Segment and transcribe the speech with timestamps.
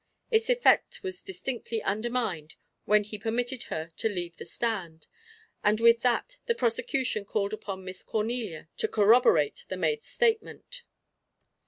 [0.31, 2.55] Its effect was distinctly undermined
[2.85, 5.05] when he permitted her to leave the stand.
[5.63, 10.85] And with that the prosecution called upon Miss Cornelia to corroborate the maid's statement.